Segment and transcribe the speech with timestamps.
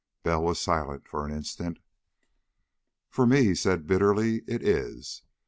[0.23, 1.77] Bell was silent for an instant.
[3.11, 5.21] "For me," he said bitterly, "it is.